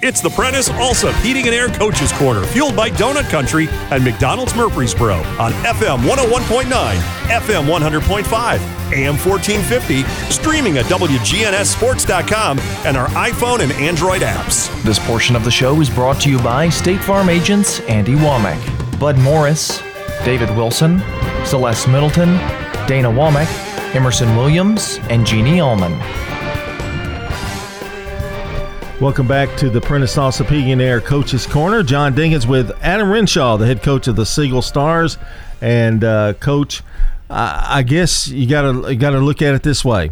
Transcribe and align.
It's 0.00 0.20
the 0.20 0.30
Prentice 0.30 0.70
Alsop 0.70 1.12
Heating 1.24 1.46
and 1.46 1.54
Air 1.54 1.66
Coaches 1.66 2.12
Corner, 2.12 2.44
fueled 2.44 2.76
by 2.76 2.88
Donut 2.88 3.28
Country 3.30 3.66
and 3.90 4.04
McDonald's 4.04 4.54
Murfreesboro 4.54 5.16
on 5.16 5.50
FM 5.64 6.06
101.9, 6.08 6.66
FM 7.26 7.66
100.5, 7.66 8.92
AM 8.92 9.16
1450, 9.16 10.04
streaming 10.32 10.78
at 10.78 10.84
WGNSSports.com 10.84 12.60
and 12.86 12.96
our 12.96 13.08
iPhone 13.08 13.58
and 13.58 13.72
Android 13.72 14.22
apps. 14.22 14.70
This 14.84 15.00
portion 15.04 15.34
of 15.34 15.42
the 15.42 15.50
show 15.50 15.80
is 15.80 15.90
brought 15.90 16.20
to 16.20 16.30
you 16.30 16.38
by 16.38 16.68
State 16.68 17.02
Farm 17.02 17.28
agents 17.28 17.80
Andy 17.80 18.14
Womack, 18.14 19.00
Bud 19.00 19.18
Morris, 19.18 19.82
David 20.24 20.50
Wilson, 20.56 21.00
Celeste 21.44 21.88
Middleton, 21.88 22.36
Dana 22.86 23.10
Womack, 23.10 23.48
Emerson 23.96 24.36
Williams, 24.36 25.00
and 25.10 25.26
Jeannie 25.26 25.60
Allman. 25.60 25.98
Welcome 29.00 29.28
back 29.28 29.56
to 29.58 29.70
the 29.70 29.80
Prentice 29.80 30.16
Heating 30.38 30.80
Air 30.80 31.00
Coaches 31.00 31.46
Corner. 31.46 31.84
John 31.84 32.14
Dinkins 32.14 32.48
with 32.48 32.72
Adam 32.82 33.08
Renshaw, 33.08 33.56
the 33.56 33.64
head 33.64 33.80
coach 33.80 34.08
of 34.08 34.16
the 34.16 34.26
Siegel 34.26 34.60
Stars, 34.60 35.18
and 35.60 36.02
uh, 36.02 36.32
coach. 36.34 36.82
I, 37.30 37.78
I 37.78 37.82
guess 37.84 38.26
you 38.26 38.48
got 38.48 38.62
to 38.62 38.92
you 38.92 38.98
got 38.98 39.10
to 39.10 39.20
look 39.20 39.40
at 39.40 39.54
it 39.54 39.62
this 39.62 39.84
way: 39.84 40.10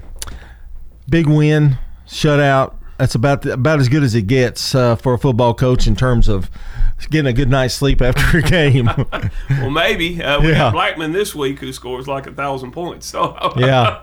big 1.09 1.27
win, 1.27 1.79
shutout. 2.07 2.76
That's 2.99 3.15
about 3.15 3.43
the, 3.43 3.53
about 3.53 3.79
as 3.81 3.89
good 3.89 4.03
as 4.03 4.15
it 4.15 4.23
gets 4.23 4.75
uh, 4.75 4.97
for 4.97 5.15
a 5.15 5.19
football 5.19 5.53
coach 5.55 5.87
in 5.87 5.95
terms 5.97 6.29
of 6.29 6.51
getting 7.11 7.27
a 7.27 7.33
good 7.33 7.51
night's 7.51 7.75
sleep 7.75 8.01
after 8.01 8.39
a 8.39 8.43
game. 8.43 8.87
well, 9.51 9.71
maybe 9.71 10.23
uh, 10.23 10.41
we 10.41 10.49
Yeah. 10.49 10.55
have 10.55 10.73
Blackman 10.73 11.13
this 11.13 11.35
week 11.35 11.59
who 11.59 11.73
scores 11.75 12.09
like 12.09 12.27
a 12.27 12.33
thousand 12.33 12.73
points. 12.73 13.07
So 13.07 13.37
Yeah. 13.59 14.01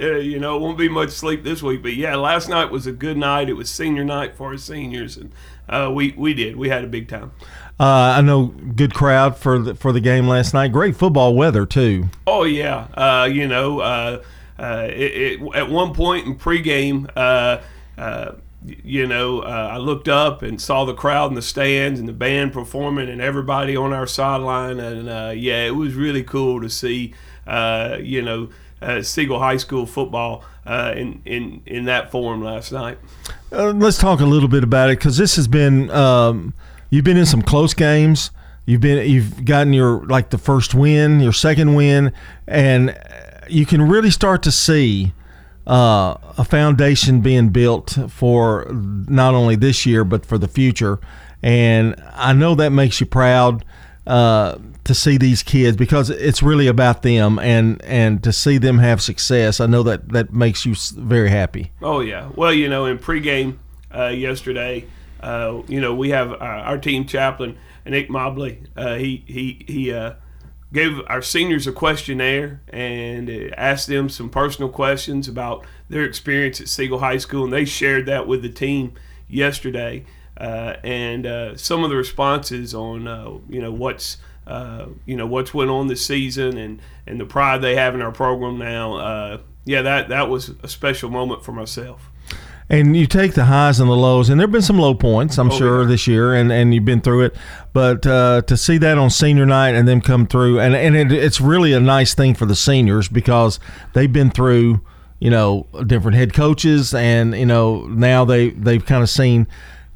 uh, 0.00 0.06
you 0.16 0.38
know, 0.40 0.56
it 0.56 0.60
won't 0.60 0.78
be 0.78 0.88
much 0.88 1.10
sleep 1.10 1.44
this 1.44 1.62
week. 1.62 1.82
But 1.82 1.94
yeah, 1.96 2.16
last 2.16 2.48
night 2.48 2.70
was 2.70 2.86
a 2.86 2.92
good 2.92 3.18
night. 3.18 3.48
It 3.50 3.54
was 3.54 3.68
senior 3.70 4.04
night 4.04 4.36
for 4.36 4.48
our 4.52 4.56
seniors, 4.56 5.18
and 5.18 5.30
uh, 5.68 5.90
we 5.92 6.14
we 6.16 6.32
did. 6.32 6.56
We 6.56 6.70
had 6.70 6.82
a 6.82 6.86
big 6.86 7.08
time. 7.08 7.32
uh, 7.78 8.14
I 8.16 8.22
know 8.22 8.46
good 8.46 8.94
crowd 8.94 9.36
for 9.36 9.58
the, 9.58 9.74
for 9.74 9.92
the 9.92 10.00
game 10.00 10.26
last 10.28 10.54
night. 10.54 10.72
Great 10.72 10.96
football 10.96 11.34
weather 11.34 11.66
too. 11.66 12.08
Oh 12.26 12.44
yeah, 12.44 12.86
uh, 12.94 13.28
you 13.30 13.46
know, 13.46 13.80
uh, 13.80 14.22
uh, 14.58 14.86
it, 14.88 15.40
it, 15.42 15.54
at 15.54 15.68
one 15.68 15.92
point 15.92 16.26
in 16.26 16.36
pregame, 16.36 17.14
you 18.82 19.06
know, 19.06 19.40
uh, 19.40 19.70
I 19.72 19.76
looked 19.76 20.08
up 20.08 20.42
and 20.42 20.60
saw 20.60 20.84
the 20.84 20.94
crowd 20.94 21.30
in 21.30 21.34
the 21.34 21.42
stands 21.42 22.00
and 22.00 22.08
the 22.08 22.14
band 22.14 22.52
performing 22.52 23.08
and 23.08 23.20
everybody 23.20 23.76
on 23.76 23.92
our 23.92 24.06
sideline, 24.06 24.80
and 24.80 25.08
uh, 25.08 25.32
yeah, 25.34 25.66
it 25.66 25.74
was 25.74 25.94
really 25.94 26.22
cool 26.22 26.60
to 26.60 26.70
see, 26.70 27.14
uh, 27.46 27.98
you 28.00 28.22
know, 28.22 28.48
uh, 28.80 29.02
Siegel 29.02 29.38
High 29.38 29.58
School 29.58 29.86
football 29.86 30.44
uh, 30.66 30.94
in 30.96 31.20
in 31.24 31.62
in 31.66 31.84
that 31.84 32.10
form 32.10 32.42
last 32.42 32.72
night. 32.72 32.98
Uh, 33.52 33.72
let's 33.72 33.98
talk 33.98 34.20
a 34.20 34.26
little 34.26 34.48
bit 34.48 34.64
about 34.64 34.90
it 34.90 34.98
because 34.98 35.16
this 35.16 35.36
has 35.36 35.46
been 35.46 35.90
um, 35.90 36.54
you've 36.90 37.04
been 37.04 37.16
in 37.16 37.26
some 37.26 37.42
close 37.42 37.74
games. 37.74 38.30
You've 38.66 38.80
been 38.80 39.08
you've 39.10 39.44
gotten 39.44 39.74
your 39.74 40.06
like 40.06 40.30
the 40.30 40.38
first 40.38 40.74
win, 40.74 41.20
your 41.20 41.32
second 41.32 41.74
win, 41.74 42.12
and 42.46 42.98
you 43.48 43.66
can 43.66 43.82
really 43.82 44.10
start 44.10 44.42
to 44.44 44.50
see 44.50 45.12
uh, 45.66 46.16
a 46.36 46.44
foundation 46.44 47.20
being 47.20 47.48
built 47.48 47.98
for 48.08 48.66
not 48.70 49.34
only 49.34 49.56
this 49.56 49.86
year 49.86 50.04
but 50.04 50.26
for 50.26 50.38
the 50.38 50.48
future. 50.48 50.98
And 51.42 51.94
I 52.14 52.32
know 52.32 52.54
that 52.54 52.70
makes 52.70 53.00
you 53.00 53.06
proud 53.06 53.64
uh, 54.06 54.58
to 54.84 54.94
see 54.94 55.16
these 55.16 55.42
kids 55.42 55.76
because 55.76 56.10
it's 56.10 56.42
really 56.42 56.66
about 56.66 57.02
them 57.02 57.38
and 57.38 57.82
and 57.84 58.22
to 58.22 58.32
see 58.32 58.58
them 58.58 58.78
have 58.78 59.00
success. 59.02 59.60
I 59.60 59.66
know 59.66 59.82
that 59.82 60.10
that 60.10 60.32
makes 60.32 60.66
you 60.66 60.74
very 60.96 61.30
happy. 61.30 61.72
Oh 61.82 62.00
yeah. 62.00 62.30
Well, 62.34 62.52
you 62.52 62.68
know, 62.68 62.86
in 62.86 62.98
pregame 62.98 63.56
uh, 63.94 64.08
yesterday, 64.08 64.86
uh, 65.20 65.62
you 65.68 65.80
know, 65.80 65.94
we 65.94 66.10
have 66.10 66.32
our, 66.32 66.40
our 66.40 66.78
team 66.78 67.06
chaplain 67.06 67.56
Nick 67.86 68.10
Mobley. 68.10 68.62
Uh, 68.76 68.96
he 68.96 69.24
he 69.26 69.64
he 69.66 69.92
uh, 69.92 70.14
gave 70.74 71.00
our 71.06 71.22
seniors 71.22 71.66
a 71.66 71.72
questionnaire 71.72 72.60
and 72.68 73.30
asked 73.56 73.86
them 73.86 74.08
some 74.08 74.28
personal 74.28 74.68
questions 74.68 75.28
about 75.28 75.64
their 75.88 76.02
experience 76.02 76.60
at 76.60 76.68
Siegel 76.68 76.98
High 76.98 77.18
School, 77.18 77.44
and 77.44 77.52
they 77.52 77.64
shared 77.64 78.06
that 78.06 78.26
with 78.26 78.42
the 78.42 78.48
team 78.48 78.92
yesterday. 79.28 80.04
Uh, 80.36 80.74
and 80.82 81.26
uh, 81.26 81.56
some 81.56 81.84
of 81.84 81.90
the 81.90 81.96
responses 81.96 82.74
on 82.74 83.06
uh, 83.06 83.30
you 83.48 83.62
know 83.62 83.70
what's 83.70 84.16
uh, 84.48 84.86
you 85.06 85.16
know 85.16 85.26
what's 85.26 85.54
went 85.54 85.70
on 85.70 85.86
this 85.86 86.04
season 86.04 86.58
and 86.58 86.82
and 87.06 87.20
the 87.20 87.24
pride 87.24 87.62
they 87.62 87.76
have 87.76 87.94
in 87.94 88.02
our 88.02 88.12
program 88.12 88.58
now. 88.58 88.96
Uh, 88.96 89.38
yeah, 89.64 89.80
that 89.82 90.08
that 90.08 90.28
was 90.28 90.50
a 90.64 90.68
special 90.68 91.08
moment 91.08 91.44
for 91.44 91.52
myself. 91.52 92.10
And 92.70 92.96
you 92.96 93.06
take 93.06 93.34
the 93.34 93.44
highs 93.44 93.78
and 93.78 93.90
the 93.90 93.94
lows, 93.94 94.30
and 94.30 94.40
there 94.40 94.46
have 94.46 94.52
been 94.52 94.62
some 94.62 94.78
low 94.78 94.94
points, 94.94 95.38
I'm 95.38 95.50
Oh, 95.50 95.58
sure, 95.58 95.82
yeah. 95.82 95.88
this 95.88 96.06
year, 96.06 96.34
and, 96.34 96.50
and 96.50 96.72
you've 96.72 96.84
been 96.86 97.02
through 97.02 97.24
it. 97.26 97.36
But 97.72 98.06
uh, 98.06 98.42
to 98.42 98.56
see 98.56 98.78
that 98.78 98.96
on 98.96 99.10
senior 99.10 99.44
night 99.44 99.74
and 99.74 99.86
them 99.86 100.00
come 100.00 100.26
through, 100.26 100.60
and, 100.60 100.74
and 100.74 100.96
it, 100.96 101.12
it's 101.12 101.40
really 101.40 101.72
a 101.74 101.80
nice 101.80 102.14
thing 102.14 102.34
for 102.34 102.46
the 102.46 102.56
seniors 102.56 103.08
because 103.08 103.60
they've 103.92 104.12
been 104.12 104.30
through, 104.30 104.80
you 105.20 105.30
know, 105.30 105.66
different 105.86 106.16
head 106.16 106.32
coaches, 106.32 106.94
and, 106.94 107.34
you 107.34 107.46
know, 107.46 107.86
now 107.86 108.24
they, 108.24 108.50
they've 108.50 108.84
kind 108.86 109.02
of 109.02 109.10
seen 109.10 109.46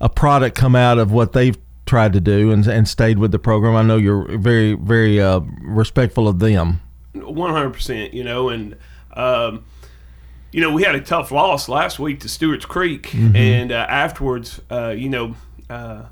a 0.01 0.11
product 0.11 0.55
come 0.57 0.77
out 0.77 0.99
of 0.99 1.11
what 1.11 1.33
they've 1.33 1.57
tried 1.87 2.13
to 2.13 2.21
do 2.21 2.53
and, 2.53 2.67
and 2.67 2.87
stayed 2.87 3.19
with 3.19 3.33
the 3.33 3.39
program. 3.39 3.75
I 3.75 3.83
know 3.83 3.97
you're 3.97 4.37
very, 4.37 4.75
very 4.75 5.21
uh, 5.23 5.41
respectful 5.63 6.29
of 6.29 6.39
them. 6.39 6.83
One 7.15 7.51
hundred 7.51 7.73
percent. 7.73 8.13
You 8.13 8.25
know, 8.25 8.51
and 8.51 8.77
um, 9.15 9.65
you 10.53 10.61
know 10.61 10.73
we 10.73 10.83
had 10.83 10.95
a 10.95 11.01
tough 11.01 11.31
loss 11.31 11.69
last 11.69 11.99
week 11.99 12.21
to 12.21 12.29
Stewart's 12.29 12.65
Creek, 12.67 13.15
and 13.15 13.73
uh, 13.73 13.87
afterwards, 13.89 14.61
uh, 14.71 14.89
you 14.91 15.09
know, 15.09 15.35
uh, 15.69 16.05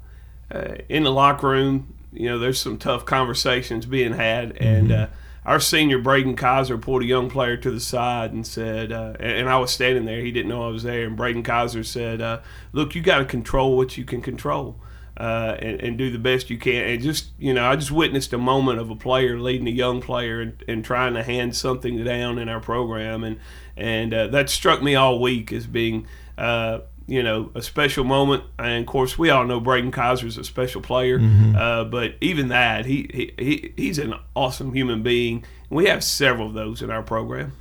uh, 0.51 0.75
in 0.89 1.05
the 1.05 1.13
locker 1.13 1.49
room, 1.49 1.95
you 2.13 2.29
know, 2.29 2.39
there's 2.39 2.61
some 2.61 2.79
tough 2.79 3.05
conversations 3.05 3.87
being 3.87 4.13
had, 4.13 4.57
and 4.59 4.93
uh, 4.93 5.07
our 5.45 5.61
senior 5.61 5.99
Braden 5.99 6.37
Kaiser 6.37 6.77
pulled 6.77 7.03
a 7.03 7.07
young 7.07 7.31
player 7.31 7.57
to 7.57 7.71
the 7.71 7.81
side 7.81 8.33
and 8.33 8.47
said, 8.47 8.93
uh, 8.93 9.15
and, 9.21 9.49
I 9.49 9.59
was 9.59 9.71
standing 9.71 10.05
there, 10.05 10.21
he 10.21 10.33
didn't 10.33 10.49
know 10.49 10.67
I 10.67 10.71
was 10.71 10.83
there, 10.83 11.07
and 11.07 11.17
Braden 11.17 11.43
Kaiser 11.43 11.85
said, 11.85 12.21
uh, 12.21 12.41
"Look, 12.73 12.95
you 12.95 13.03
got 13.03 13.19
to 13.19 13.25
control 13.25 13.77
what 13.77 13.97
you 13.97 14.05
can 14.05 14.21
control." 14.21 14.77
Uh, 15.17 15.57
and, 15.59 15.81
and 15.81 15.99
do 15.99 16.11
the 16.11 16.19
best 16.19 16.51
you 16.51 16.59
can. 16.59 16.85
And 16.85 17.03
just, 17.03 17.29
you 17.39 17.55
know, 17.55 17.65
I 17.65 17.77
just 17.77 17.91
witnessed 17.91 18.33
a 18.33 18.39
moment 18.39 18.79
of 18.79 18.91
a 18.91 18.97
player 18.97 19.39
leading 19.39 19.67
a 19.67 19.71
young 19.71 20.01
player 20.01 20.41
and, 20.41 20.63
and 20.69 20.85
trying 20.85 21.15
to 21.15 21.23
hand 21.23 21.57
something 21.57 22.05
down 22.05 22.39
in 22.39 22.49
our 22.49 22.61
program. 22.61 23.25
And, 23.25 23.39
and 23.77 24.13
uh, 24.13 24.27
that 24.29 24.51
struck 24.51 24.83
me 24.83 24.95
all 24.95 25.21
week 25.21 25.53
as 25.53 25.67
being, 25.67 26.07
uh, 26.37 26.81
you 27.07 27.23
know, 27.23 27.51
a 27.55 27.63
special 27.63 28.05
moment. 28.05 28.45
And 28.59 28.83
of 28.83 28.87
course, 28.87 29.19
we 29.19 29.31
all 29.31 29.47
know 29.47 29.61
Braden 29.61 29.93
Kaiser 29.93 30.27
is 30.27 30.39
a 30.39 30.45
special 30.45 30.81
player, 30.83 31.19
uh, 31.57 31.85
but 31.85 32.15
even 32.21 32.49
that, 32.49 32.85
he, 32.85 33.09
he, 33.13 33.33
he 33.39 33.73
he's 33.77 33.99
an 33.99 34.15
awesome 34.35 34.75
human 34.75 35.03
being. 35.03 35.45
We 35.71 35.87
have 35.87 36.03
several 36.03 36.49
of 36.49 36.55
those 36.55 36.83
in 36.83 36.91
our 36.91 37.03
program. 37.03 37.53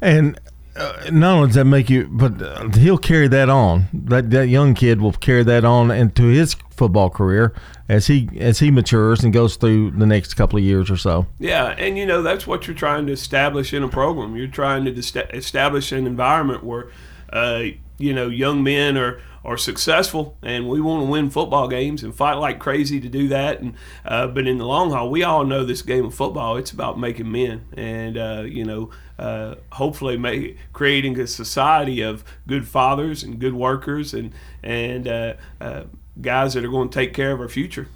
And 0.00 0.38
uh, 0.76 1.08
not 1.10 1.36
only 1.36 1.48
does 1.48 1.56
that 1.56 1.64
make 1.64 1.90
you, 1.90 2.08
but 2.10 2.40
uh, 2.40 2.68
he'll 2.70 2.98
carry 2.98 3.28
that 3.28 3.48
on. 3.48 3.86
That 3.92 4.30
that 4.30 4.48
young 4.48 4.74
kid 4.74 5.00
will 5.00 5.12
carry 5.12 5.44
that 5.44 5.64
on 5.64 5.90
into 5.90 6.24
his 6.24 6.54
football 6.80 7.10
career 7.10 7.52
as 7.90 8.06
he 8.06 8.26
as 8.38 8.58
he 8.58 8.70
matures 8.70 9.22
and 9.22 9.34
goes 9.34 9.56
through 9.56 9.90
the 9.90 10.06
next 10.06 10.32
couple 10.32 10.58
of 10.58 10.64
years 10.64 10.90
or 10.90 10.96
so. 10.96 11.26
Yeah, 11.38 11.74
and 11.76 11.98
you 11.98 12.06
know 12.06 12.22
that's 12.22 12.46
what 12.46 12.66
you're 12.66 12.74
trying 12.74 13.06
to 13.06 13.12
establish 13.12 13.74
in 13.74 13.82
a 13.82 13.88
program. 13.88 14.34
You're 14.34 14.46
trying 14.46 14.86
to 14.86 14.92
desta- 14.92 15.34
establish 15.34 15.92
an 15.92 16.06
environment 16.06 16.64
where, 16.64 16.90
uh, 17.30 17.64
you 17.98 18.14
know, 18.14 18.28
young 18.28 18.62
men 18.62 18.96
are 18.96 19.20
are 19.44 19.58
successful, 19.58 20.38
and 20.42 20.68
we 20.68 20.80
want 20.80 21.02
to 21.02 21.10
win 21.10 21.28
football 21.28 21.68
games 21.68 22.02
and 22.02 22.14
fight 22.14 22.34
like 22.34 22.58
crazy 22.58 22.98
to 23.00 23.08
do 23.08 23.28
that. 23.28 23.60
And 23.60 23.74
uh, 24.06 24.26
but 24.26 24.46
in 24.46 24.56
the 24.56 24.66
long 24.66 24.90
haul, 24.90 25.10
we 25.10 25.22
all 25.22 25.44
know 25.44 25.64
this 25.64 25.82
game 25.82 26.06
of 26.06 26.14
football. 26.14 26.56
It's 26.56 26.70
about 26.70 26.98
making 26.98 27.30
men, 27.30 27.66
and 27.74 28.16
uh, 28.16 28.44
you 28.46 28.64
know, 28.64 28.90
uh, 29.18 29.56
hopefully, 29.72 30.16
make, 30.16 30.56
creating 30.72 31.20
a 31.20 31.26
society 31.26 32.00
of 32.00 32.24
good 32.46 32.66
fathers 32.66 33.22
and 33.22 33.38
good 33.38 33.54
workers, 33.54 34.14
and 34.14 34.32
and 34.62 35.06
uh, 35.06 35.34
uh, 35.60 35.84
guys 36.20 36.54
that 36.54 36.64
are 36.64 36.70
going 36.70 36.88
to 36.88 36.94
take 36.94 37.12
care 37.14 37.32
of 37.32 37.40
our 37.40 37.48
future. 37.48 37.88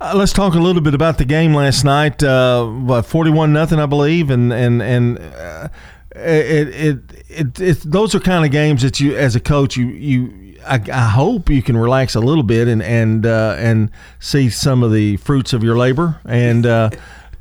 Uh, 0.00 0.12
let's 0.16 0.32
talk 0.32 0.54
a 0.54 0.58
little 0.58 0.82
bit 0.82 0.94
about 0.94 1.18
the 1.18 1.24
game 1.24 1.54
last 1.54 1.84
night. 1.84 2.22
Uh, 2.22 3.02
forty-one 3.02 3.52
nothing, 3.52 3.78
I 3.78 3.86
believe, 3.86 4.30
and 4.30 4.52
and 4.52 4.82
and 4.82 5.18
uh, 5.18 5.68
it, 6.10 6.68
it 6.68 6.98
it 7.28 7.60
it 7.60 7.80
those 7.84 8.14
are 8.14 8.20
kind 8.20 8.44
of 8.44 8.50
games 8.50 8.82
that 8.82 8.98
you, 8.98 9.16
as 9.16 9.36
a 9.36 9.40
coach, 9.40 9.76
you 9.76 9.86
you. 9.86 10.58
I, 10.64 10.80
I 10.92 11.08
hope 11.08 11.50
you 11.50 11.60
can 11.60 11.76
relax 11.76 12.14
a 12.14 12.20
little 12.20 12.44
bit 12.44 12.68
and 12.68 12.82
and 12.82 13.26
uh, 13.26 13.56
and 13.58 13.90
see 14.20 14.48
some 14.48 14.84
of 14.84 14.92
the 14.92 15.16
fruits 15.16 15.52
of 15.52 15.64
your 15.64 15.76
labor. 15.76 16.20
And 16.24 16.66
uh, 16.66 16.90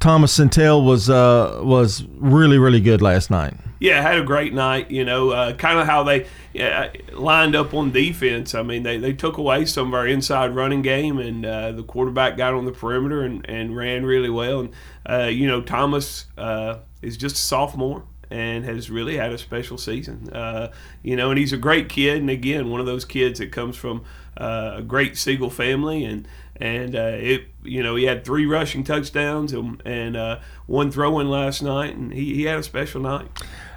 Thomas 0.01 0.37
Centel 0.37 0.83
was 0.83 1.09
uh, 1.09 1.61
was 1.63 2.03
really 2.17 2.57
really 2.57 2.81
good 2.81 3.01
last 3.01 3.29
night. 3.29 3.53
Yeah, 3.79 4.01
had 4.01 4.17
a 4.17 4.23
great 4.23 4.53
night. 4.53 4.91
You 4.91 5.05
know, 5.05 5.29
uh, 5.29 5.53
kind 5.53 5.79
of 5.79 5.85
how 5.85 6.03
they 6.03 6.27
yeah, 6.53 6.91
lined 7.13 7.55
up 7.55 7.73
on 7.73 7.91
defense. 7.91 8.53
I 8.53 8.63
mean, 8.63 8.83
they, 8.83 8.97
they 8.97 9.13
took 9.13 9.37
away 9.37 9.65
some 9.65 9.87
of 9.87 9.93
our 9.93 10.07
inside 10.07 10.53
running 10.55 10.81
game, 10.81 11.19
and 11.19 11.45
uh, 11.45 11.71
the 11.71 11.83
quarterback 11.83 12.35
got 12.35 12.53
on 12.53 12.65
the 12.65 12.71
perimeter 12.71 13.21
and, 13.21 13.47
and 13.47 13.75
ran 13.75 14.05
really 14.05 14.29
well. 14.29 14.61
And 14.61 14.73
uh, 15.07 15.29
you 15.29 15.47
know, 15.47 15.61
Thomas 15.61 16.25
uh, 16.37 16.79
is 17.01 17.15
just 17.15 17.35
a 17.35 17.39
sophomore 17.39 18.03
and 18.31 18.63
has 18.63 18.89
really 18.89 19.17
had 19.17 19.31
a 19.31 19.37
special 19.37 19.77
season. 19.77 20.29
Uh, 20.31 20.71
you 21.03 21.15
know, 21.15 21.29
and 21.29 21.37
he's 21.37 21.53
a 21.53 21.57
great 21.57 21.89
kid, 21.89 22.17
and 22.17 22.29
again, 22.29 22.69
one 22.69 22.79
of 22.79 22.85
those 22.85 23.05
kids 23.05 23.39
that 23.39 23.51
comes 23.51 23.75
from 23.75 24.03
uh, 24.37 24.75
a 24.77 24.81
great 24.81 25.17
Siegel 25.17 25.49
family, 25.49 26.03
and 26.05 26.27
and 26.57 26.95
uh, 26.95 27.13
it 27.15 27.45
you 27.63 27.81
know 27.83 27.95
he 27.95 28.05
had 28.05 28.23
three 28.23 28.45
rushing 28.45 28.83
touchdowns 28.83 29.53
and, 29.53 29.81
and 29.85 30.15
uh, 30.15 30.39
one 30.67 30.91
last 31.29 31.61
night, 31.61 31.95
and 31.95 32.13
he, 32.13 32.35
he 32.35 32.43
had 32.43 32.59
a 32.59 32.63
special 32.63 33.01
night. 33.01 33.27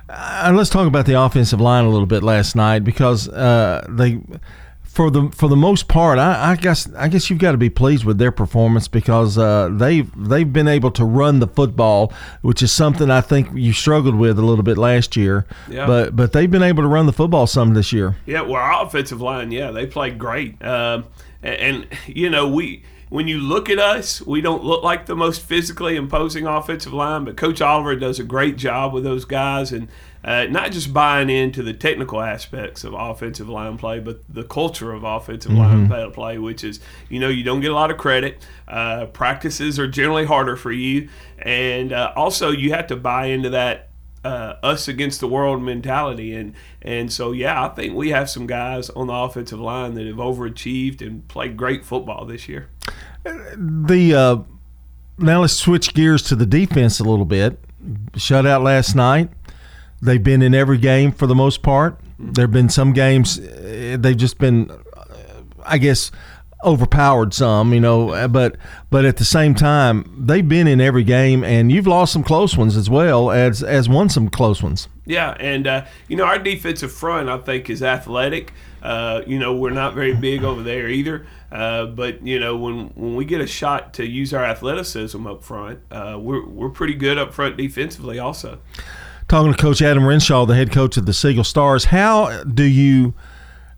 Uh, 0.09 0.53
let's 0.55 0.69
talk 0.69 0.87
about 0.87 1.07
the 1.07 1.19
offensive 1.19 1.61
line 1.61 1.85
a 1.85 1.89
little 1.89 2.07
bit 2.07 2.23
last 2.23 2.55
night 2.55 2.85
because 2.85 3.29
uh, 3.29 3.87
they 3.89 4.21
for 4.95 5.11
the 5.11 5.29
for 5.31 5.49
the 5.49 5.57
most 5.57 5.89
part, 5.89 6.21
I, 6.21 6.53
I, 6.53 6.57
guess 6.57 6.89
I 6.95 7.09
guess 7.09 7.29
you've 7.29 7.41
got 7.41 7.51
to 7.51 7.59
be 7.59 7.69
pleased 7.69 8.05
with 8.05 8.19
their 8.19 8.31
performance 8.31 8.87
because 8.87 9.37
uh, 9.37 9.69
they've 9.73 10.09
they've 10.17 10.51
been 10.51 10.69
able 10.69 10.93
to 10.93 11.05
run 11.05 11.41
the 11.41 11.49
football, 11.49 12.13
which 12.43 12.63
is 12.63 12.71
something 12.71 13.11
I 13.11 13.21
think 13.21 13.49
you 13.55 13.73
struggled 13.73 14.15
with 14.15 14.39
a 14.39 14.43
little 14.43 14.63
bit 14.63 14.79
last 14.79 15.17
year. 15.17 15.47
Yeah. 15.69 15.89
But 15.89 16.15
but 16.15 16.33
they've 16.33 16.51
been 16.51 16.63
able 16.63 16.85
to 16.85 16.89
run 16.89 17.07
the 17.07 17.13
football 17.13 17.49
some 17.49 17.75
this 17.75 17.93
year. 17.93 18.15
Yeah, 18.25 18.43
well, 18.43 18.55
our 18.55 18.87
offensive 18.87 19.21
line, 19.21 19.51
yeah, 19.51 19.73
they 19.73 19.85
played 19.85 20.17
great, 20.17 20.65
um, 20.65 21.07
and, 21.43 21.57
and 21.57 21.87
you 22.07 22.31
know 22.31 22.47
we 22.47 22.85
when 23.09 23.27
you 23.27 23.39
look 23.41 23.69
at 23.69 23.81
us, 23.81 24.23
we 24.23 24.41
don't 24.41 24.63
look 24.63 24.85
like 24.85 25.07
the 25.07 25.17
most 25.17 25.43
physically 25.43 25.97
imposing 25.97 26.47
offensive 26.47 26.93
line, 26.93 27.25
but 27.25 27.37
Coach 27.37 27.61
Oliver 27.61 27.97
does 27.97 28.21
a 28.21 28.25
great 28.25 28.57
job 28.57 28.93
with 28.93 29.03
those 29.03 29.25
guys 29.25 29.73
and 29.73 29.89
uh, 30.25 30.47
not 30.51 30.73
just 30.73 30.93
buying 30.93 31.29
into 31.29 31.63
the 31.63 31.75
technical 31.75 32.21
aspects 32.21 32.83
of 32.83 32.95
offensive 32.95 33.49
line 33.49 33.77
play, 33.77 34.01
but 34.01 34.23
the 34.33 34.43
culture 34.45 34.93
of 34.93 35.05
offensive 35.05 35.53
mm-hmm. 35.53 35.93
line 35.93 36.11
play, 36.13 36.39
which 36.39 36.65
is, 36.65 36.81
you 37.11 37.21
know, 37.21 37.29
you 37.29 37.45
don't 37.45 37.61
get 37.61 37.71
a 37.71 37.75
lot 37.75 37.91
of 37.91 37.99
credit. 37.99 38.45
Uh, 38.67 39.07
practices 39.07 39.79
are 39.79 39.87
generally 39.87 40.25
harder 40.25 40.57
for 40.57 40.73
you. 40.73 41.09
And 41.39 41.93
uh, 41.93 42.13
also, 42.17 42.51
you 42.51 42.73
have 42.73 42.87
to 42.87 42.97
buy 42.97 43.27
into 43.27 43.51
that 43.51 43.91
uh, 44.25 44.57
us 44.63 44.89
against 44.89 45.21
the 45.21 45.29
world 45.29 45.63
mentality. 45.63 46.35
And 46.35 46.55
and 46.81 47.13
so 47.13 47.33
yeah, 47.33 47.65
I 47.65 47.69
think 47.69 47.95
we 47.95 48.11
have 48.11 48.31
some 48.31 48.47
guys 48.47 48.89
on 48.91 49.07
the 49.09 49.13
offensive 49.13 49.61
line 49.61 49.95
that 49.95 50.07
have 50.07 50.17
overachieved 50.17 51.03
and 51.03 51.27
played 51.29 51.57
great 51.57 51.85
football 51.85 52.25
this 52.25 52.49
year. 52.49 52.69
The 53.23 54.15
uh, 54.15 54.37
now 55.19 55.43
let's 55.43 55.53
switch 55.53 55.93
gears 55.95 56.23
to 56.25 56.37
the 56.37 56.47
defense 56.47 56.99
a 57.01 57.05
little 57.05 57.27
bit. 57.27 57.59
Shutout 58.13 58.63
last 58.63 58.95
night. 58.95 59.31
They've 60.03 60.23
been 60.23 60.43
in 60.43 60.55
every 60.55 60.79
game 60.79 61.13
for 61.13 61.27
the 61.27 61.35
most 61.35 61.63
part. 61.63 61.99
Mm-hmm. 61.99 62.33
There 62.33 62.45
have 62.45 62.53
been 62.53 62.69
some 62.69 62.93
games 62.93 63.39
uh, 63.39 63.97
they've 63.99 64.17
just 64.17 64.39
been, 64.39 64.71
uh, 64.71 65.05
I 65.65 65.79
guess, 65.79 66.11
overpowered 66.65 67.35
some, 67.35 67.73
you 67.73 67.81
know. 67.81 68.29
But 68.29 68.57
but 68.91 69.05
at 69.05 69.17
the 69.17 69.25
same 69.25 69.55
time, 69.55 70.25
they've 70.27 70.49
been 70.49 70.67
in 70.67 70.81
every 70.81 71.05
game, 71.05 71.45
and 71.45 71.71
you've 71.71 71.87
lost 71.87 72.13
some 72.13 72.25
close 72.25 72.57
ones 72.57 72.77
as 72.77 72.89
well 72.91 73.31
as 73.31 73.63
as 73.63 73.89
won 73.89 74.09
some 74.09 74.29
close 74.29 74.63
ones. 74.63 74.89
Yeah, 75.07 75.37
and 75.39 75.67
uh, 75.67 75.85
you 76.09 76.17
know 76.17 76.25
our 76.25 76.39
defensive 76.39 76.93
front, 76.93 77.29
I 77.29 77.39
think, 77.39 77.71
is 77.71 77.83
athletic. 77.83 78.53
Uh, 78.83 79.23
you 79.27 79.39
know, 79.39 79.55
we're 79.55 79.71
not 79.71 79.95
very 79.95 80.15
big 80.15 80.45
over 80.45 80.63
there 80.63 80.89
either. 80.89 81.27
Uh, 81.51 81.87
but 81.87 82.27
you 82.27 82.41
know, 82.41 82.57
when 82.57 82.89
when 82.95 83.15
we 83.15 83.25
get 83.25 83.41
a 83.41 83.47
shot 83.47 83.95
to 83.95 84.07
use 84.07 84.35
our 84.35 84.45
athleticism 84.45 85.27
up 85.27 85.43
front, 85.43 85.81
uh, 85.91 86.19
we're 86.21 86.45
we're 86.47 86.71
pretty 86.71 86.95
good 86.95 87.17
up 87.17 87.33
front 87.33 87.57
defensively 87.57 88.19
also. 88.19 88.59
Talking 89.35 89.53
to 89.53 89.59
Coach 89.59 89.83
Adam 89.83 90.07
Renshaw, 90.07 90.47
the 90.47 90.55
head 90.55 90.71
coach 90.71 90.97
of 90.97 91.07
the 91.07 91.13
Siegel 91.13 91.43
Stars, 91.43 91.87
how 91.87 92.45
do 92.45 92.63
you? 92.63 93.15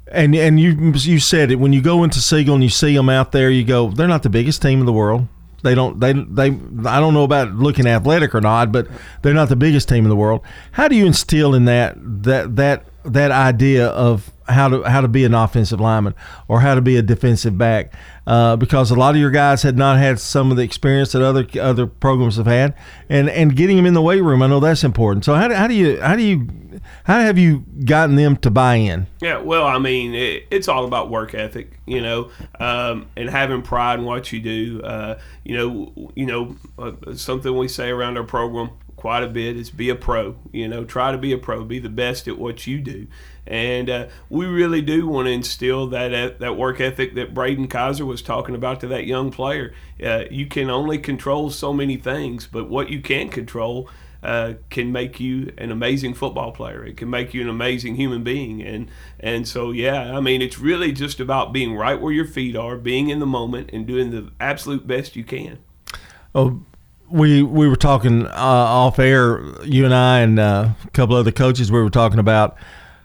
And 0.07 0.35
and 0.35 0.61
you 0.61 0.93
you 0.93 1.19
said 1.19 1.51
it 1.51 1.55
when 1.55 1.73
you 1.73 1.81
go 1.81 2.05
into 2.05 2.21
Siegel 2.21 2.57
and 2.57 2.63
you 2.63 2.69
see 2.69 2.95
them 2.95 3.09
out 3.09 3.33
there, 3.33 3.49
you 3.49 3.65
go, 3.65 3.89
they're 3.89 4.07
not 4.07 4.23
the 4.23 4.29
biggest 4.29 4.61
team 4.61 4.81
in 4.81 4.85
the 4.85 4.93
world. 4.93 5.29
They 5.63 5.75
don't 5.75 5.99
they 5.99 6.13
they 6.13 6.49
I 6.85 7.01
don't 7.01 7.15
know 7.15 7.25
about 7.25 7.53
looking 7.55 7.87
athletic 7.87 8.35
or 8.35 8.43
not, 8.43 8.71
but 8.71 8.87
they're 9.23 9.33
not 9.33 9.49
the 9.49 9.57
biggest 9.57 9.89
team 9.89 10.05
in 10.05 10.11
the 10.11 10.15
world. 10.17 10.43
How 10.73 10.89
do 10.89 10.95
you 10.95 11.07
instill 11.07 11.55
in 11.55 11.65
that 11.65 11.95
that 11.97 12.57
that 12.57 12.85
that 13.07 13.31
idea 13.31 13.87
of 13.87 14.31
how 14.49 14.69
to 14.69 14.83
how 14.85 15.01
to 15.01 15.09
be 15.09 15.25
an 15.25 15.35
offensive 15.35 15.81
lineman 15.81 16.15
or 16.49 16.61
how 16.61 16.75
to 16.75 16.81
be 16.81 16.97
a 16.97 17.03
defensive 17.03 17.59
back 17.59 17.93
uh, 18.27 18.57
because 18.57 18.91
a 18.91 18.95
lot 18.95 19.15
of 19.15 19.21
your 19.21 19.31
guys 19.31 19.63
had 19.63 19.77
not 19.77 19.99
had 19.99 20.19
some 20.19 20.51
of 20.51 20.57
the 20.57 20.63
experience 20.63 21.13
that 21.13 21.23
other 21.23 21.47
other 21.61 21.87
programs 21.87 22.37
have 22.37 22.47
had 22.47 22.75
and 23.09 23.29
and 23.31 23.57
getting 23.57 23.77
them 23.77 23.87
in 23.87 23.95
the 23.95 24.03
weight 24.03 24.23
room 24.23 24.43
I 24.43 24.47
know 24.47 24.61
that's 24.61 24.85
important. 24.85 25.25
So 25.25 25.35
how 25.35 25.49
do, 25.49 25.55
how 25.55 25.67
do 25.67 25.75
you 25.75 26.01
how 26.01 26.17
do 26.17 26.23
you 26.23 26.49
how 27.05 27.21
have 27.21 27.39
you 27.39 27.65
gotten 27.85 28.17
them 28.17 28.37
to 28.39 28.51
buy 28.51 28.77
in? 28.77 29.07
Yeah 29.21 29.39
well 29.39 29.67
I 29.67 29.79
mean 29.79 30.15
it, 30.15 30.47
it's 30.51 30.69
all 30.69 30.85
about 30.85 31.11
work 31.11 31.35
ethic 31.35 31.79
you 31.87 32.01
know 32.01 32.31
um, 32.61 33.07
and 33.17 33.31
having 33.31 33.63
pride 33.63 33.99
in 33.99 34.05
what 34.05 34.33
you 34.33 34.41
do. 34.41 34.83
Uh, 34.83 35.19
you 35.45 35.57
know 35.57 36.13
you 36.15 36.27
know 36.27 36.57
uh, 36.79 36.93
something 37.15 37.57
we 37.57 37.69
say 37.69 37.91
around 37.91 38.17
our 38.17 38.25
program 38.25 38.71
quite 38.97 39.23
a 39.23 39.29
bit 39.29 39.57
is 39.57 39.71
be 39.71 39.89
a 39.91 39.95
pro 39.95 40.37
you 40.53 40.67
know 40.67 40.85
try 40.85 41.13
to 41.13 41.19
be 41.19 41.33
a 41.33 41.39
pro 41.39 41.65
be 41.65 41.79
the 41.79 41.89
best 41.89 42.27
at 42.27 42.39
what 42.39 42.67
you 42.67 42.81
do 42.81 43.07
and 43.47 43.89
uh, 43.89 44.07
we 44.29 44.47
really 44.47 44.83
do 44.83 45.07
want 45.07 45.27
to 45.27 45.33
instill 45.33 45.87
that 45.89 46.13
uh, 46.13 46.37
that 46.39 46.57
work 46.57 46.81
ethic 46.81 47.15
that 47.15 47.33
Braden 47.33 47.69
Kaiser 47.69 48.05
was 48.05 48.21
talking 48.23 48.55
about 48.55 48.81
to 48.81 48.89
that 48.89 49.07
young 49.07 49.31
player. 49.31 49.73
Uh, 50.03 50.25
you 50.31 50.47
can 50.47 50.69
only 50.69 50.99
control 50.99 51.51
so 51.51 51.73
many 51.73 51.97
things, 51.97 52.47
but 52.47 52.69
what 52.69 52.91
you 52.91 53.01
can 53.01 53.29
control 53.29 53.89
uh, 54.23 54.55
can 54.71 54.91
make 54.91 55.21
you 55.21 55.53
an 55.59 55.71
amazing 55.71 56.15
football 56.15 56.51
player. 56.51 56.85
It 56.85 56.97
can 56.97 57.09
make 57.09 57.33
you 57.33 57.43
an 57.43 57.49
amazing 57.49 57.95
human 57.95 58.25
being. 58.25 58.63
And 58.63 58.91
and 59.21 59.47
so 59.47 59.71
yeah, 59.71 60.17
I 60.17 60.21
mean, 60.21 60.43
it's 60.43 60.59
really 60.59 60.91
just 60.91 61.21
about 61.21 61.53
being 61.53 61.77
right 61.77 62.01
where 62.01 62.13
your 62.13 62.27
feet 62.27 62.57
are, 62.57 62.77
being 62.77 63.11
in 63.11 63.21
the 63.21 63.27
moment, 63.27 63.71
and 63.73 63.87
doing 63.87 64.11
the 64.11 64.33
absolute 64.41 64.87
best 64.87 65.15
you 65.15 65.23
can. 65.23 65.59
Oh, 66.35 66.63
we 67.11 67.43
we 67.43 67.69
were 67.69 67.77
talking 67.77 68.27
uh, 68.27 68.33
off 68.35 68.99
air, 68.99 69.43
you 69.65 69.85
and 69.85 69.95
I 69.95 70.21
and 70.21 70.39
uh, 70.39 70.71
a 70.85 70.91
couple 70.91 71.17
other 71.17 71.33
coaches. 71.33 71.71
We 71.71 71.81
were 71.81 71.91
talking 71.91 72.19
about 72.19 72.57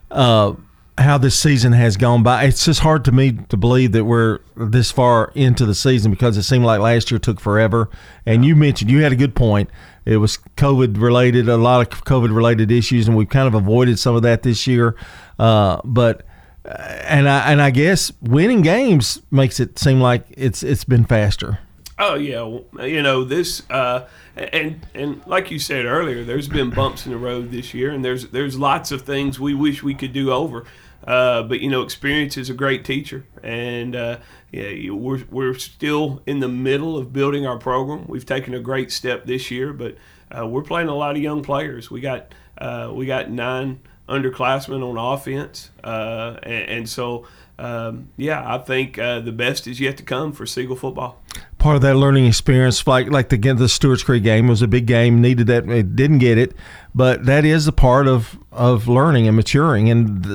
uh, 0.09 0.53
how 0.97 1.17
this 1.17 1.39
season 1.39 1.73
has 1.73 1.97
gone 1.97 2.23
by. 2.23 2.43
It's 2.45 2.65
just 2.65 2.81
hard 2.81 3.05
to 3.05 3.11
me 3.11 3.33
to 3.49 3.57
believe 3.57 3.91
that 3.93 4.05
we're 4.05 4.39
this 4.55 4.91
far 4.91 5.31
into 5.35 5.65
the 5.65 5.75
season 5.75 6.11
because 6.11 6.37
it 6.37 6.43
seemed 6.43 6.65
like 6.65 6.79
last 6.79 7.11
year 7.11 7.19
took 7.19 7.39
forever. 7.39 7.89
And 8.25 8.45
you 8.45 8.55
mentioned 8.55 8.89
you 8.89 9.03
had 9.03 9.11
a 9.11 9.15
good 9.15 9.35
point. 9.35 9.69
It 10.05 10.17
was 10.17 10.37
COVID 10.57 10.99
related, 10.99 11.47
a 11.47 11.57
lot 11.57 11.81
of 11.81 12.03
COVID 12.05 12.35
related 12.35 12.71
issues, 12.71 13.07
and 13.07 13.15
we've 13.15 13.29
kind 13.29 13.47
of 13.47 13.53
avoided 13.53 13.99
some 13.99 14.15
of 14.15 14.23
that 14.23 14.43
this 14.43 14.65
year. 14.65 14.95
Uh, 15.37 15.79
but 15.83 16.25
uh, 16.65 16.69
and 17.07 17.29
I 17.29 17.51
and 17.51 17.61
I 17.61 17.69
guess 17.69 18.11
winning 18.21 18.61
games 18.61 19.21
makes 19.29 19.59
it 19.59 19.77
seem 19.77 20.01
like 20.01 20.25
it's 20.31 20.63
it's 20.63 20.83
been 20.83 21.05
faster. 21.05 21.59
Oh 22.03 22.15
yeah, 22.15 22.57
you 22.83 23.03
know 23.03 23.23
this, 23.23 23.61
uh, 23.69 24.07
and 24.35 24.83
and 24.95 25.21
like 25.27 25.51
you 25.51 25.59
said 25.59 25.85
earlier, 25.85 26.23
there's 26.23 26.47
been 26.47 26.71
bumps 26.71 27.05
in 27.05 27.11
the 27.11 27.17
road 27.19 27.51
this 27.51 27.75
year, 27.75 27.91
and 27.91 28.03
there's 28.03 28.29
there's 28.29 28.57
lots 28.57 28.91
of 28.91 29.03
things 29.03 29.39
we 29.39 29.53
wish 29.53 29.83
we 29.83 29.93
could 29.93 30.11
do 30.11 30.31
over. 30.31 30.65
Uh, 31.05 31.43
but 31.43 31.59
you 31.59 31.69
know, 31.69 31.83
experience 31.83 32.37
is 32.37 32.49
a 32.49 32.55
great 32.55 32.83
teacher, 32.85 33.23
and 33.43 33.95
uh, 33.95 34.17
yeah, 34.51 34.89
we're 34.89 35.23
we're 35.29 35.53
still 35.53 36.23
in 36.25 36.39
the 36.39 36.47
middle 36.47 36.97
of 36.97 37.13
building 37.13 37.45
our 37.45 37.59
program. 37.59 38.05
We've 38.07 38.25
taken 38.25 38.55
a 38.55 38.59
great 38.59 38.91
step 38.91 39.27
this 39.27 39.51
year, 39.51 39.71
but 39.71 39.95
uh, 40.35 40.47
we're 40.47 40.63
playing 40.63 40.87
a 40.87 40.95
lot 40.95 41.15
of 41.15 41.21
young 41.21 41.43
players. 41.43 41.91
We 41.91 42.01
got 42.01 42.33
uh, 42.57 42.91
we 42.91 43.05
got 43.05 43.29
nine 43.29 43.79
underclassmen 44.09 44.83
on 44.83 44.97
offense, 44.97 45.69
uh, 45.83 46.37
and, 46.41 46.69
and, 46.69 46.89
so 46.89 47.27
um, 47.59 48.09
yeah, 48.17 48.43
I 48.43 48.57
think 48.57 48.97
uh, 48.97 49.19
the 49.19 49.31
best 49.31 49.67
is 49.67 49.79
yet 49.79 49.97
to 49.97 50.03
come 50.03 50.31
for 50.33 50.47
Siegel 50.47 50.75
football 50.75 51.21
part 51.61 51.75
of 51.75 51.81
that 51.83 51.95
learning 51.95 52.25
experience, 52.25 52.85
like 52.85 53.09
like 53.09 53.29
the 53.29 53.37
the 53.37 53.69
Stewart's 53.69 54.03
Creek 54.03 54.23
game 54.23 54.47
was 54.47 54.61
a 54.61 54.67
big 54.67 54.85
game, 54.85 55.21
needed 55.21 55.47
that, 55.47 55.69
it 55.69 55.95
didn't 55.95 56.17
get 56.17 56.37
it, 56.37 56.53
but 56.93 57.25
that 57.25 57.45
is 57.45 57.67
a 57.67 57.71
part 57.71 58.07
of 58.07 58.37
of 58.51 58.87
learning 58.87 59.27
and 59.27 59.37
maturing. 59.37 59.89
And 59.89 60.25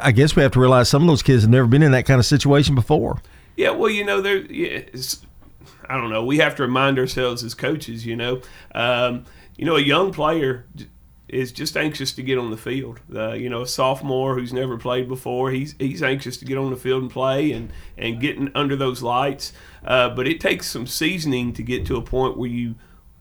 I 0.00 0.10
guess 0.10 0.34
we 0.34 0.42
have 0.42 0.52
to 0.52 0.60
realize 0.60 0.88
some 0.88 1.02
of 1.02 1.08
those 1.08 1.22
kids 1.22 1.42
have 1.42 1.50
never 1.50 1.68
been 1.68 1.82
in 1.82 1.92
that 1.92 2.06
kind 2.06 2.18
of 2.18 2.26
situation 2.26 2.74
before. 2.74 3.20
Yeah, 3.56 3.70
well, 3.70 3.90
you 3.90 4.04
know, 4.04 4.20
there. 4.20 4.38
Yeah, 4.38 4.80
I 5.88 5.96
don't 5.96 6.10
know. 6.10 6.24
We 6.24 6.38
have 6.38 6.56
to 6.56 6.62
remind 6.62 6.98
ourselves 6.98 7.44
as 7.44 7.54
coaches. 7.54 8.06
You 8.06 8.16
know, 8.16 8.40
um, 8.74 9.24
you 9.56 9.66
know, 9.66 9.76
a 9.76 9.82
young 9.82 10.12
player 10.12 10.64
is 11.32 11.52
just 11.52 11.76
anxious 11.76 12.12
to 12.12 12.22
get 12.22 12.38
on 12.38 12.50
the 12.50 12.56
field. 12.56 13.00
Uh, 13.14 13.32
you 13.32 13.48
know, 13.48 13.62
a 13.62 13.66
sophomore 13.66 14.34
who's 14.34 14.52
never 14.52 14.76
played 14.76 15.08
before, 15.08 15.50
he's 15.50 15.74
he's 15.78 16.02
anxious 16.02 16.36
to 16.38 16.44
get 16.44 16.58
on 16.58 16.70
the 16.70 16.76
field 16.76 17.02
and 17.02 17.10
play 17.10 17.52
and 17.52 17.72
and 17.96 18.20
getting 18.20 18.50
under 18.54 18.76
those 18.76 19.02
lights. 19.02 19.52
Uh, 19.84 20.08
but 20.10 20.26
it 20.26 20.40
takes 20.40 20.66
some 20.66 20.86
seasoning 20.86 21.52
to 21.52 21.62
get 21.62 21.86
to 21.86 21.96
a 21.96 22.02
point 22.02 22.36
where 22.36 22.50
you 22.50 22.74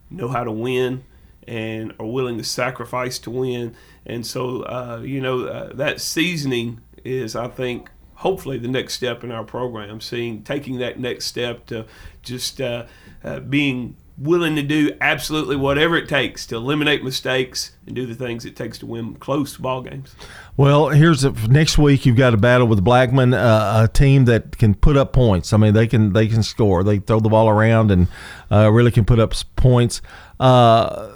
know 0.09 0.27
how 0.27 0.43
to 0.43 0.51
win 0.51 1.03
and 1.47 1.93
are 1.99 2.05
willing 2.05 2.37
to 2.37 2.43
sacrifice 2.43 3.17
to 3.19 3.31
win. 3.31 3.75
And 4.05 4.25
so, 4.25 4.61
uh, 4.63 5.01
you 5.03 5.19
know, 5.19 5.45
uh, 5.45 5.73
that 5.73 5.99
seasoning 5.99 6.81
is, 7.03 7.35
I 7.35 7.47
think, 7.47 7.89
hopefully 8.15 8.57
the 8.57 8.67
next 8.67 8.93
step 8.93 9.23
in 9.23 9.31
our 9.31 9.43
program. 9.43 10.01
Seeing 10.01 10.43
taking 10.43 10.77
that 10.79 10.99
next 10.99 11.25
step 11.25 11.65
to 11.67 11.85
just 12.21 12.61
uh, 12.61 12.85
uh, 13.23 13.39
being 13.39 13.97
willing 14.19 14.55
to 14.55 14.61
do 14.61 14.91
absolutely 14.99 15.55
whatever 15.55 15.95
it 15.95 16.09
takes 16.09 16.45
to 16.47 16.55
eliminate 16.55 17.03
mistakes 17.03 17.71
and 17.85 17.95
do 17.95 18.05
the 18.05 18.13
things 18.13 18.43
it 18.45 18.55
takes 18.55 18.77
to 18.77 18.85
win 18.85 19.15
close 19.15 19.55
ball 19.57 19.81
games. 19.81 20.13
Well, 20.57 20.89
here's 20.89 21.21
the, 21.21 21.31
next 21.49 21.77
week. 21.77 22.05
You've 22.05 22.17
got 22.17 22.33
a 22.33 22.37
battle 22.37 22.67
with 22.67 22.83
Blackman, 22.83 23.33
uh, 23.33 23.85
a 23.85 23.87
team 23.87 24.25
that 24.25 24.57
can 24.57 24.75
put 24.75 24.97
up 24.97 25.13
points. 25.13 25.53
I 25.53 25.57
mean, 25.57 25.73
they 25.73 25.87
can 25.87 26.11
they 26.13 26.27
can 26.27 26.43
score. 26.43 26.83
They 26.83 26.99
throw 26.99 27.19
the 27.19 27.29
ball 27.29 27.47
around 27.47 27.91
and 27.91 28.07
uh, 28.51 28.69
really 28.71 28.91
can 28.91 29.05
put 29.05 29.19
up 29.19 29.33
points. 29.55 30.01
Uh, 30.39 31.13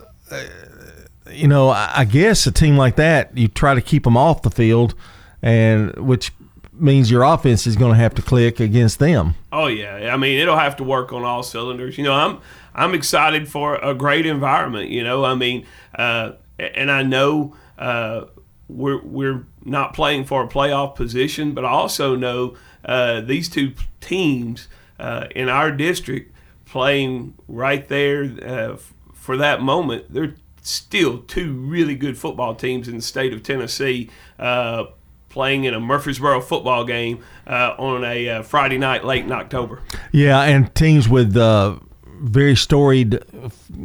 you 1.30 1.48
know, 1.48 1.70
I 1.70 2.06
guess 2.06 2.46
a 2.48 2.52
team 2.52 2.78
like 2.78 2.96
that, 2.96 3.38
you 3.38 3.48
try 3.48 3.74
to 3.74 3.82
keep 3.82 4.04
them 4.04 4.16
off 4.16 4.44
the 4.44 4.52
field, 4.52 4.96
and 5.42 5.94
which 5.98 6.32
means 6.76 7.12
your 7.12 7.24
offense 7.24 7.68
is 7.68 7.76
going 7.76 7.92
to 7.92 7.98
have 7.98 8.16
to 8.16 8.22
click 8.22 8.60
against 8.60 9.00
them. 9.00 9.36
Oh 9.52 9.68
yeah, 9.68 10.14
I 10.14 10.18
mean 10.18 10.40
it'll 10.40 10.58
have 10.58 10.76
to 10.78 10.84
work 10.84 11.14
on 11.14 11.24
all 11.24 11.44
cylinders. 11.44 11.98
You 11.98 12.04
know, 12.04 12.14
I'm 12.14 12.40
I'm 12.74 12.94
excited 12.94 13.48
for 13.48 13.76
a 13.76 13.94
great 13.94 14.26
environment. 14.26 14.90
You 14.90 15.04
know, 15.04 15.24
I 15.24 15.36
mean, 15.36 15.66
uh, 15.96 16.34
and 16.58 16.92
I 16.92 17.04
know 17.04 17.56
uh, 17.78 18.26
we're 18.68 19.02
we're 19.02 19.46
not 19.64 19.94
playing 19.94 20.26
for 20.26 20.44
a 20.44 20.48
playoff 20.48 20.96
position, 20.96 21.54
but 21.54 21.66
I 21.66 21.70
also 21.70 22.16
know 22.16 22.56
uh, 22.86 23.22
these 23.22 23.50
two 23.50 23.74
teams 24.02 24.68
uh, 25.00 25.28
in 25.36 25.50
our 25.50 25.72
district 25.72 26.34
playing 26.66 27.36
right 27.48 27.88
there 27.88 28.24
uh, 28.46 28.78
for 29.14 29.38
that 29.38 29.62
moment. 29.62 30.14
They're 30.14 30.36
still 30.62 31.20
two 31.20 31.54
really 31.54 31.96
good 31.96 32.18
football 32.18 32.56
teams 32.56 32.88
in 32.88 32.96
the 32.96 33.02
state 33.02 33.34
of 33.34 33.44
Tennessee 33.44 34.10
uh, 34.40 34.86
playing 35.34 35.64
in 35.64 35.74
a 35.74 35.80
Murfreesboro 35.80 36.42
football 36.42 36.86
game 36.86 37.24
uh, 37.48 37.76
on 37.78 38.04
a 38.04 38.30
uh, 38.30 38.44
Friday 38.44 38.78
night 38.78 39.04
late 39.04 39.26
in 39.26 39.32
October. 39.32 39.82
Yeah, 40.12 40.42
and 40.42 40.74
teams 40.76 41.10
with 41.10 41.36
uh, 41.36 41.78
very 42.06 42.56
storied 42.56 43.20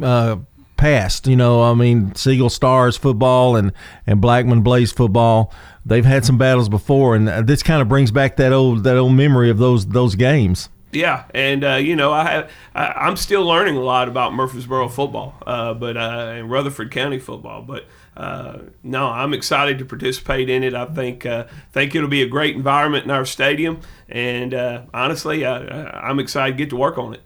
uh, 0.01 0.37
past. 0.77 1.27
You 1.27 1.35
know, 1.35 1.63
I 1.63 1.73
mean, 1.73 2.13
Siegel 2.15 2.49
Stars 2.49 2.95
football 2.97 3.55
and 3.55 3.73
and 4.07 4.21
Blackman 4.21 4.61
Blaze 4.61 4.91
football. 4.91 5.51
They've 5.85 6.05
had 6.05 6.23
some 6.23 6.37
battles 6.37 6.69
before, 6.69 7.15
and 7.15 7.27
this 7.47 7.63
kind 7.63 7.81
of 7.81 7.89
brings 7.89 8.11
back 8.11 8.37
that 8.37 8.53
old 8.53 8.83
that 8.83 8.95
old 8.95 9.13
memory 9.13 9.49
of 9.49 9.57
those 9.57 9.87
those 9.87 10.15
games. 10.15 10.69
Yeah, 10.91 11.25
and 11.35 11.63
uh, 11.63 11.75
you 11.75 11.95
know, 11.95 12.11
I 12.11 12.47
I, 12.73 13.07
am 13.07 13.15
still 13.15 13.45
learning 13.45 13.77
a 13.77 13.81
lot 13.81 14.07
about 14.07 14.33
Murfreesboro 14.33 14.89
football, 14.89 15.35
uh, 15.45 15.75
but 15.75 15.95
uh, 15.97 16.33
and 16.35 16.49
Rutherford 16.49 16.89
County 16.89 17.19
football. 17.19 17.61
But 17.61 17.85
uh, 18.17 18.59
no, 18.81 19.07
I'm 19.07 19.33
excited 19.33 19.77
to 19.79 19.85
participate 19.85 20.49
in 20.49 20.63
it. 20.63 20.73
I 20.73 20.85
think 20.85 21.27
uh, 21.27 21.45
think 21.71 21.93
it'll 21.93 22.09
be 22.09 22.23
a 22.23 22.27
great 22.27 22.55
environment 22.55 23.05
in 23.05 23.11
our 23.11 23.23
stadium, 23.25 23.81
and 24.07 24.53
uh, 24.53 24.83
honestly, 24.91 25.45
I 25.45 25.59
I, 25.59 26.09
am 26.09 26.19
excited 26.19 26.53
to 26.53 26.57
get 26.57 26.69
to 26.71 26.75
work 26.75 26.97
on 26.97 27.13
it. 27.13 27.21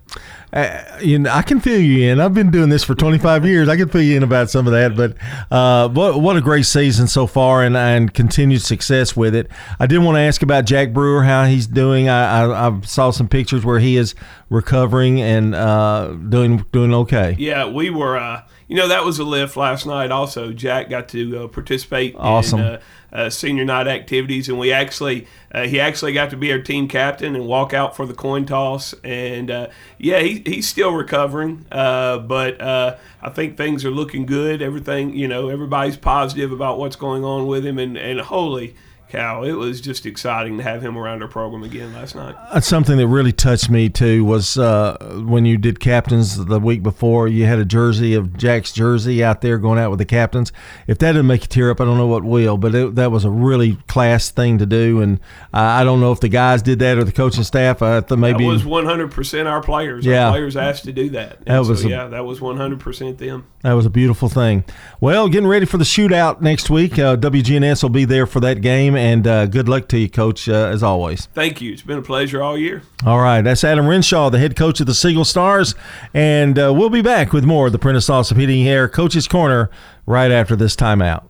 Uh, 0.53 0.99
you 1.01 1.17
know, 1.17 1.31
I 1.31 1.41
can 1.41 1.59
feel 1.59 1.79
you 1.79 2.11
in. 2.11 2.19
I've 2.19 2.35
been 2.35 2.51
doing 2.51 2.69
this 2.69 2.83
for 2.83 2.93
25 2.93 3.43
years. 3.43 3.67
I 3.67 3.75
can 3.75 3.89
feel 3.89 4.03
you 4.03 4.17
in 4.17 4.21
about 4.21 4.51
some 4.51 4.67
of 4.67 4.73
that. 4.73 4.95
But 4.95 5.15
uh, 5.49 5.89
what 5.89 6.21
what 6.21 6.37
a 6.37 6.41
great 6.41 6.67
season 6.67 7.07
so 7.07 7.25
far, 7.25 7.63
and 7.63 7.75
and 7.75 8.13
continued 8.13 8.61
success 8.61 9.15
with 9.17 9.33
it. 9.33 9.49
I 9.79 9.87
did 9.87 9.97
want 9.99 10.15
to 10.15 10.21
ask 10.21 10.43
about 10.43 10.65
Jack 10.65 10.93
Brewer, 10.93 11.23
how 11.23 11.45
he's 11.45 11.65
doing. 11.65 12.07
I, 12.07 12.43
I, 12.43 12.69
I 12.69 12.81
saw 12.81 13.09
some 13.09 13.27
pictures 13.27 13.65
where 13.65 13.79
he 13.79 13.97
is 13.97 14.13
recovering 14.49 15.19
and 15.19 15.55
uh, 15.55 16.09
doing 16.29 16.63
doing 16.71 16.93
okay. 16.93 17.35
Yeah, 17.39 17.67
we 17.67 17.89
were. 17.89 18.17
Uh, 18.17 18.43
you 18.67 18.77
know, 18.77 18.87
that 18.87 19.03
was 19.03 19.19
a 19.19 19.23
lift 19.23 19.57
last 19.57 19.85
night. 19.85 20.11
Also, 20.11 20.53
Jack 20.53 20.89
got 20.89 21.09
to 21.09 21.45
uh, 21.45 21.47
participate. 21.47 22.15
Awesome. 22.15 22.59
In, 22.59 22.79
uh, 23.13 23.29
senior 23.29 23.63
night 23.63 23.87
activities, 23.87 24.49
and 24.49 24.57
we 24.57 24.71
actually 24.71 25.27
uh, 25.51 25.67
he 25.67 25.79
actually 25.79 26.13
got 26.13 26.31
to 26.31 26.37
be 26.37 26.51
our 26.51 26.59
team 26.59 26.87
captain 26.87 27.35
and 27.35 27.45
walk 27.45 27.73
out 27.73 27.95
for 27.95 28.05
the 28.05 28.13
coin 28.13 28.45
toss. 28.45 28.93
And 29.03 29.51
uh, 29.51 29.67
yeah, 29.99 30.19
he, 30.19 30.42
he's 30.45 30.67
still 30.67 30.91
recovering, 30.91 31.65
uh, 31.71 32.19
but 32.19 32.59
uh, 32.61 32.97
I 33.21 33.29
think 33.29 33.57
things 33.57 33.85
are 33.85 33.91
looking 33.91 34.25
good. 34.25 34.61
Everything 34.61 35.13
you 35.15 35.27
know, 35.27 35.49
everybody's 35.49 35.97
positive 35.97 36.51
about 36.51 36.77
what's 36.77 36.95
going 36.95 37.23
on 37.23 37.47
with 37.47 37.65
him, 37.65 37.79
and 37.79 37.97
and 37.97 38.19
holy 38.19 38.75
Cal. 39.09 39.43
It 39.43 39.53
was 39.53 39.79
just 39.79 40.05
exciting 40.05 40.57
to 40.57 40.63
have 40.63 40.81
him 40.81 40.97
around 40.97 41.21
our 41.21 41.27
program 41.27 41.63
again 41.63 41.93
last 41.93 42.15
night. 42.15 42.35
That's 42.51 42.67
something 42.67 42.97
that 42.97 43.07
really 43.07 43.31
touched 43.31 43.69
me 43.69 43.89
too. 43.89 44.25
Was 44.25 44.57
uh, 44.57 45.23
when 45.25 45.45
you 45.45 45.57
did 45.57 45.79
captains 45.79 46.43
the 46.45 46.59
week 46.59 46.81
before, 46.81 47.27
you 47.27 47.45
had 47.45 47.59
a 47.59 47.65
jersey 47.65 48.15
of 48.15 48.35
Jack's 48.35 48.71
jersey 48.71 49.23
out 49.23 49.41
there 49.41 49.57
going 49.57 49.77
out 49.77 49.89
with 49.91 49.99
the 49.99 50.05
captains. 50.05 50.51
If 50.87 50.97
that 50.99 51.11
didn't 51.11 51.27
make 51.27 51.41
you 51.41 51.47
tear 51.47 51.71
up, 51.71 51.79
I 51.79 51.85
don't 51.85 51.97
know 51.97 52.07
what 52.07 52.23
will. 52.23 52.57
But 52.57 52.73
it, 52.73 52.95
that 52.95 53.11
was 53.11 53.25
a 53.25 53.29
really 53.29 53.77
class 53.87 54.31
thing 54.31 54.57
to 54.57 54.65
do, 54.65 55.01
and 55.01 55.19
I 55.53 55.83
don't 55.83 55.99
know 55.99 56.11
if 56.11 56.19
the 56.19 56.29
guys 56.29 56.61
did 56.61 56.79
that 56.79 56.97
or 56.97 57.03
the 57.03 57.11
coaching 57.11 57.43
staff. 57.43 57.81
I 57.81 58.01
thought 58.01 58.17
maybe 58.17 58.45
that 58.45 58.49
was 58.49 58.65
100 58.65 59.11
percent 59.11 59.47
our 59.47 59.61
players. 59.61 60.05
Yeah, 60.05 60.25
our 60.25 60.31
players 60.31 60.57
asked 60.57 60.85
to 60.85 60.93
do 60.93 61.09
that. 61.11 61.37
And 61.39 61.47
that 61.47 61.59
was 61.59 61.81
so, 61.81 61.87
a, 61.87 61.91
yeah, 61.91 62.07
that 62.07 62.25
was 62.25 62.41
100 62.41 62.79
percent 62.79 63.17
them. 63.19 63.45
That 63.61 63.73
was 63.73 63.85
a 63.85 63.89
beautiful 63.89 64.27
thing. 64.27 64.65
Well, 64.99 65.29
getting 65.29 65.47
ready 65.47 65.65
for 65.65 65.77
the 65.77 65.85
shootout 65.85 66.41
next 66.41 66.69
week. 66.69 66.99
Uh, 66.99 67.15
WGNS 67.15 67.81
will 67.81 67.89
be 67.89 68.05
there 68.05 68.25
for 68.25 68.39
that 68.41 68.61
game 68.61 68.92
and 68.95 69.27
uh, 69.27 69.45
good 69.45 69.67
luck 69.67 69.87
to 69.89 69.97
you, 69.97 70.09
Coach, 70.09 70.47
uh, 70.47 70.53
as 70.53 70.83
always. 70.83 71.27
Thank 71.33 71.61
you. 71.61 71.73
It's 71.73 71.81
been 71.81 71.97
a 71.97 72.03
pleasure 72.03 72.41
all 72.41 72.57
year. 72.57 72.83
All 73.05 73.19
right. 73.19 73.41
That's 73.41 73.63
Adam 73.63 73.87
Renshaw, 73.87 74.29
the 74.29 74.39
head 74.39 74.55
coach 74.55 74.79
of 74.79 74.85
the 74.87 74.93
Siegel 74.93 75.25
Stars. 75.25 75.75
And 76.13 76.57
uh, 76.57 76.73
we'll 76.75 76.89
be 76.89 77.01
back 77.01 77.33
with 77.33 77.43
more 77.43 77.67
of 77.67 77.71
the 77.71 77.79
Prentice 77.79 78.07
Allsup 78.09 78.37
Heating 78.37 78.67
Air 78.67 78.87
Coach's 78.87 79.27
Corner 79.27 79.69
right 80.05 80.31
after 80.31 80.55
this 80.55 80.75
timeout. 80.75 81.23